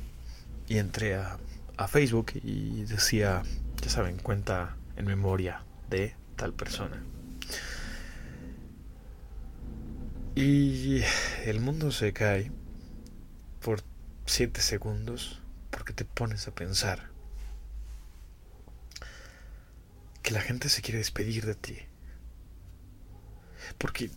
[0.68, 1.38] y entré a,
[1.78, 3.44] a Facebook y decía,
[3.82, 7.02] ya saben, cuenta en memoria de tal persona.
[10.36, 11.02] Y
[11.46, 12.52] el mundo se cae
[13.62, 13.82] por
[14.26, 17.09] 7 segundos porque te pones a pensar
[20.22, 21.78] que la gente se quiere despedir de ti.
[23.78, 24.10] Porque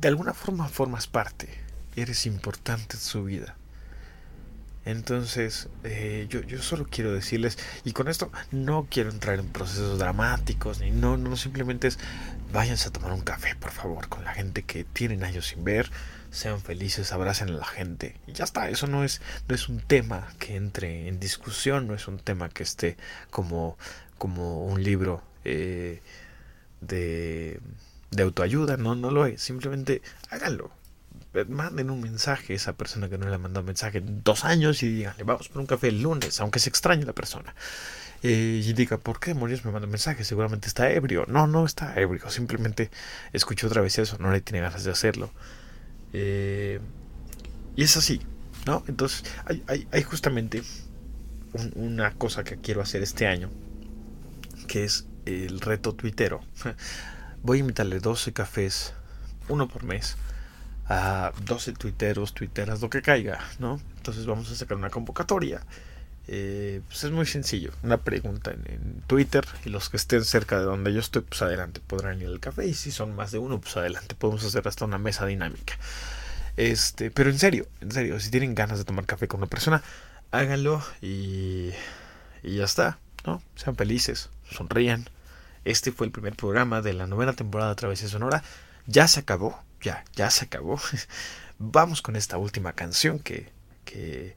[0.00, 1.48] de, alguna forma formas parte,
[1.96, 3.56] eres importante en su vida.
[4.86, 9.98] Entonces, eh, yo, yo solo quiero decirles, y con esto no quiero entrar en procesos
[9.98, 11.98] dramáticos, ni no, no, simplemente es
[12.50, 15.90] váyanse a tomar un café, por favor, con la gente que tienen años sin ver,
[16.30, 19.80] sean felices, abracen a la gente, y ya está, eso no es, no es un
[19.80, 22.96] tema que entre en discusión, no es un tema que esté
[23.30, 23.76] como,
[24.20, 26.02] como un libro eh,
[26.82, 27.58] de,
[28.10, 30.70] de autoayuda, no, no lo es, simplemente háganlo,
[31.48, 34.44] manden un mensaje a esa persona que no le ha mandado un mensaje en dos
[34.44, 37.54] años y díganle, vamos por un café el lunes, aunque se extrañe la persona.
[38.22, 40.24] Eh, y diga, ¿por qué demonios me manda un mensaje?
[40.24, 41.24] Seguramente está ebrio.
[41.26, 42.90] No, no está ebrio, simplemente
[43.32, 45.30] escuchó otra vez eso, no le tiene ganas de hacerlo.
[46.12, 46.78] Eh,
[47.74, 48.20] y es así,
[48.66, 48.84] ¿no?
[48.86, 50.62] Entonces, hay, hay, hay justamente
[51.54, 53.48] un, una cosa que quiero hacer este año,
[54.70, 56.40] que es el reto tuitero.
[57.42, 58.94] Voy a invitarle 12 cafés,
[59.48, 60.16] uno por mes
[60.86, 63.80] a 12 tuiteros, tuiteras, lo que caiga, ¿no?
[63.96, 65.60] Entonces vamos a sacar una convocatoria
[66.28, 67.72] Eh, pues es muy sencillo.
[67.82, 71.42] Una pregunta en, en, Twitter y los que estén cerca de donde yo estoy, pues
[71.42, 72.66] adelante podrán ir al café.
[72.68, 75.74] Y si son más de uno, pues adelante podemos hacer hasta una mesa dinámica.
[76.56, 79.82] Este, pero en serio, en serio, si tienen ganas de tomar café con una persona,
[80.30, 81.70] háganlo y,
[82.44, 83.42] y ya está, ¿no?
[83.56, 85.08] Sean felices, sonrían.
[85.64, 88.42] Este fue el primer programa de la novena temporada de Travesía Sonora.
[88.86, 90.80] Ya se acabó, ya, ya se acabó.
[91.58, 93.52] Vamos con esta última canción que,
[93.84, 94.36] que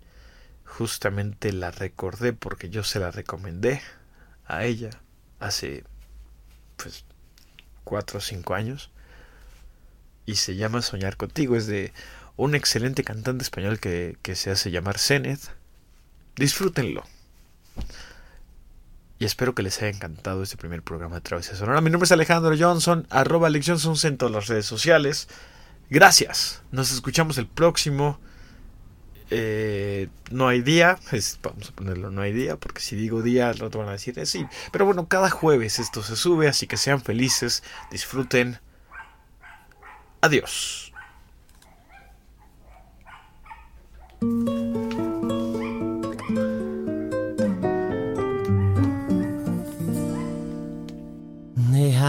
[0.65, 3.81] justamente la recordé porque yo se la recomendé
[4.45, 4.89] a ella
[5.39, 5.83] hace
[6.77, 7.05] pues
[7.83, 8.91] cuatro o cinco años
[10.25, 11.93] y se llama Soñar contigo es de
[12.37, 15.39] un excelente cantante español que, que se hace llamar Zenet
[16.35, 17.03] disfrútenlo
[19.23, 21.79] y espero que les haya encantado este primer programa de Travesía Sonora.
[21.79, 25.29] Mi nombre es Alejandro Johnson, arroba Alex Johnson en todas las redes sociales.
[25.89, 26.61] Gracias.
[26.73, 28.19] Nos escuchamos el próximo.
[29.29, 30.99] Eh, no hay día.
[31.41, 34.19] Vamos a ponerlo no hay día, porque si digo día, al rato van a decir
[34.19, 34.45] eh, sí.
[34.73, 38.59] Pero bueno, cada jueves esto se sube, así que sean felices, disfruten.
[40.19, 40.91] Adiós.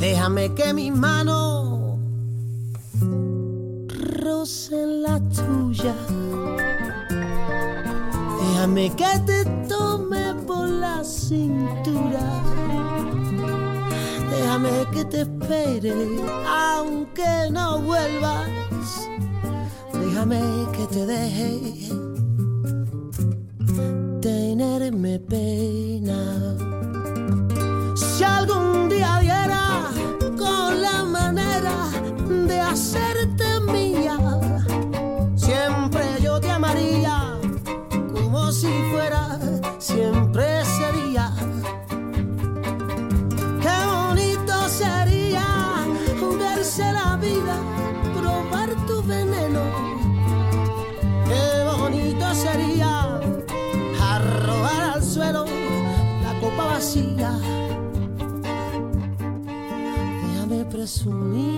[0.00, 1.98] Déjame que mi mano
[4.22, 5.94] roce la tuya.
[8.40, 12.42] Déjame que te tome por la cintura.
[14.30, 15.94] Déjame que te espere
[16.46, 18.48] aunque no vuelvas.
[19.92, 20.40] Déjame
[20.72, 21.60] que te deje
[24.20, 26.65] tenerme pena.
[32.46, 34.16] De hacerte mía,
[35.34, 37.38] siempre yo te amaría
[38.12, 39.38] como si fuera,
[39.78, 41.32] siempre sería.
[43.60, 45.44] Qué bonito sería
[46.20, 47.56] jugarse la vida,
[48.16, 49.62] probar tu veneno.
[51.28, 53.20] Qué bonito sería
[54.00, 55.44] arrojar al suelo
[56.22, 57.38] la copa vacía
[60.76, 61.55] presumir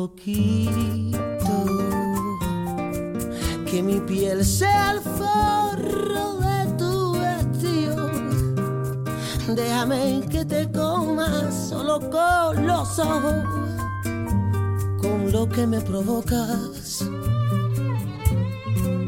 [0.00, 1.56] poquito,
[3.66, 8.10] que mi piel sea el forro de tu vestido.
[9.54, 13.44] Déjame que te comas solo con los ojos,
[15.02, 17.04] con lo que me provocas.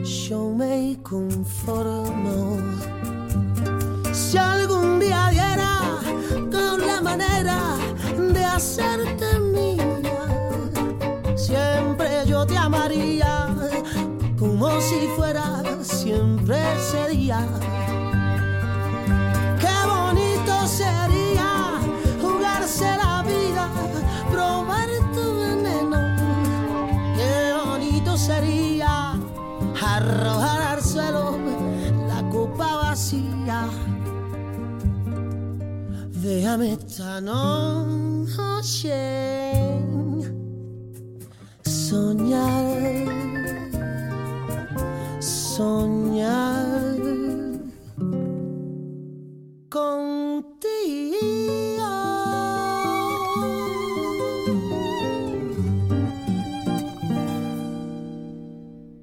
[0.05, 2.59] Yo me conformo
[4.13, 5.75] si algún día diera
[6.51, 7.59] con la manera
[8.35, 9.82] de hacerte mía,
[11.53, 13.47] siempre yo te amaría
[14.39, 16.57] como si fuera siempre
[16.91, 17.41] sería.
[19.61, 21.79] Qué bonito sería
[22.23, 23.69] jugarse la vida,
[24.31, 26.01] probar tu veneno.
[27.19, 27.35] Qué
[27.67, 29.13] bonito sería
[29.83, 31.39] arrojar al suelo
[32.09, 33.69] la copa vacía.
[36.23, 38.13] Déjame esta noche
[45.57, 45.92] soñar